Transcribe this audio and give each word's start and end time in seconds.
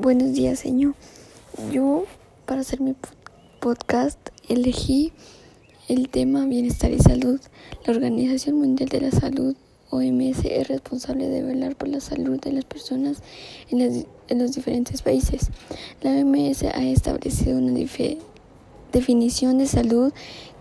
Buenos 0.00 0.32
días, 0.32 0.60
señor. 0.60 0.94
Yo, 1.70 2.06
para 2.46 2.62
hacer 2.62 2.80
mi 2.80 2.94
podcast, 3.60 4.18
elegí 4.48 5.12
el 5.88 6.08
tema 6.08 6.46
bienestar 6.46 6.90
y 6.90 6.98
salud. 6.98 7.38
La 7.84 7.92
Organización 7.92 8.56
Mundial 8.56 8.88
de 8.88 9.02
la 9.02 9.10
Salud, 9.10 9.54
OMS, 9.90 10.46
es 10.46 10.68
responsable 10.68 11.28
de 11.28 11.42
velar 11.42 11.76
por 11.76 11.88
la 11.88 12.00
salud 12.00 12.40
de 12.40 12.50
las 12.50 12.64
personas 12.64 13.18
en, 13.68 14.06
los 14.38 14.52
diferentes 14.52 15.02
países. 15.02 15.50
La 16.00 16.12
OMS 16.12 16.62
ha 16.62 16.82
establecido 16.82 17.58
una 17.58 17.78
definición 18.92 19.58
de 19.58 19.66
salud 19.66 20.14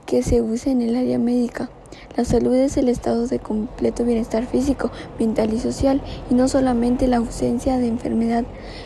que 0.05 0.21
se 0.21 0.41
usa 0.41 0.73
en 0.73 0.81
el 0.81 0.97
área 0.97 1.17
médica. 1.17 1.71
La 2.17 2.25
salud 2.25 2.53
es 2.55 2.75
el 2.77 2.89
estado 2.89 3.27
de 3.27 3.39
completo 3.39 4.03
bienestar 4.03 4.45
físico, 4.45 4.91
mental 5.19 5.53
y 5.53 5.59
social, 5.59 6.01
y 6.29 6.33
no 6.33 6.47
solamente 6.47 7.07
la 7.07 7.17
ausencia 7.17 7.77
de 7.77 7.87
enfermedad. 7.87 8.43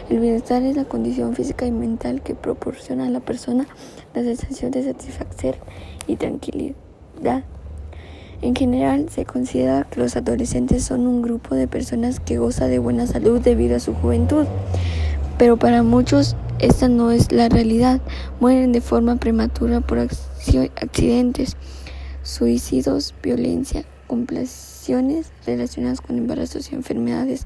El 0.09 0.19
bienestar 0.19 0.61
es 0.63 0.75
la 0.75 0.85
condición 0.85 1.33
física 1.33 1.65
y 1.65 1.71
mental 1.71 2.21
que 2.21 2.35
proporciona 2.35 3.07
a 3.07 3.09
la 3.09 3.21
persona 3.21 3.65
la 4.13 4.21
sensación 4.23 4.71
de 4.71 4.83
satisfacción 4.83 5.55
y 6.05 6.17
tranquilidad. 6.17 7.43
En 8.41 8.55
general, 8.55 9.07
se 9.09 9.25
considera 9.25 9.87
que 9.89 10.01
los 10.01 10.17
adolescentes 10.17 10.83
son 10.83 11.07
un 11.07 11.21
grupo 11.21 11.55
de 11.55 11.67
personas 11.67 12.19
que 12.19 12.37
goza 12.37 12.67
de 12.67 12.77
buena 12.77 13.07
salud 13.07 13.39
debido 13.39 13.77
a 13.77 13.79
su 13.79 13.93
juventud, 13.93 14.45
pero 15.37 15.57
para 15.57 15.81
muchos 15.81 16.35
esta 16.59 16.89
no 16.89 17.11
es 17.11 17.31
la 17.31 17.49
realidad. 17.49 18.01
Mueren 18.39 18.73
de 18.73 18.81
forma 18.81 19.15
prematura 19.15 19.81
por 19.81 19.99
accidentes 19.99 21.55
suicidios, 22.23 23.13
violencia, 23.21 23.85
complicaciones 24.07 25.31
relacionadas 25.45 26.01
con 26.01 26.17
embarazos 26.17 26.71
y 26.71 26.75
enfermedades 26.75 27.45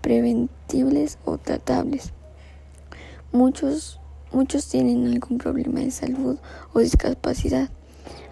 preventibles 0.00 1.18
o 1.24 1.38
tratables. 1.38 2.12
Muchos, 3.32 4.00
muchos 4.32 4.68
tienen 4.68 5.06
algún 5.06 5.38
problema 5.38 5.80
de 5.80 5.90
salud 5.90 6.38
o 6.72 6.80
discapacidad. 6.80 7.70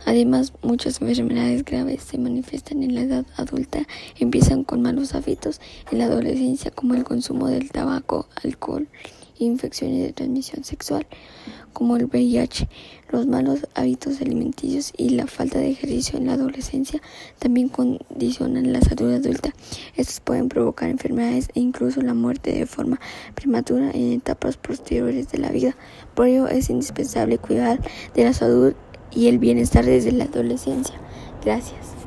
Además, 0.06 0.52
muchas 0.62 1.00
enfermedades 1.00 1.64
graves 1.64 2.02
se 2.02 2.18
manifiestan 2.18 2.82
en 2.82 2.94
la 2.94 3.02
edad 3.02 3.26
adulta, 3.36 3.86
empiezan 4.18 4.64
con 4.64 4.80
malos 4.80 5.14
hábitos 5.14 5.60
en 5.90 5.98
la 5.98 6.06
adolescencia 6.06 6.70
como 6.70 6.94
el 6.94 7.04
consumo 7.04 7.48
del 7.48 7.70
tabaco, 7.70 8.26
alcohol, 8.42 8.88
infecciones 9.38 10.02
de 10.02 10.12
transmisión 10.12 10.64
sexual 10.64 11.06
como 11.72 11.96
el 11.96 12.06
VIH, 12.06 12.68
los 13.10 13.26
malos 13.26 13.66
hábitos 13.74 14.20
alimenticios 14.20 14.92
y 14.96 15.10
la 15.10 15.26
falta 15.26 15.58
de 15.58 15.70
ejercicio 15.70 16.18
en 16.18 16.26
la 16.26 16.34
adolescencia 16.34 17.00
también 17.38 17.68
condicionan 17.68 18.72
la 18.72 18.80
salud 18.80 19.12
adulta. 19.12 19.52
Estos 19.96 20.20
pueden 20.20 20.48
provocar 20.48 20.90
enfermedades 20.90 21.48
e 21.54 21.60
incluso 21.60 22.00
la 22.02 22.14
muerte 22.14 22.52
de 22.52 22.66
forma 22.66 23.00
prematura 23.34 23.90
en 23.92 24.12
etapas 24.12 24.56
posteriores 24.56 25.30
de 25.30 25.38
la 25.38 25.50
vida. 25.50 25.76
Por 26.14 26.26
ello 26.26 26.48
es 26.48 26.70
indispensable 26.70 27.38
cuidar 27.38 27.80
de 28.14 28.24
la 28.24 28.32
salud 28.32 28.74
y 29.12 29.28
el 29.28 29.38
bienestar 29.38 29.84
desde 29.84 30.12
la 30.12 30.24
adolescencia. 30.24 30.94
Gracias. 31.44 31.99